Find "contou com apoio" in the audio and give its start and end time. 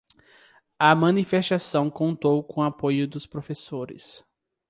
1.87-3.07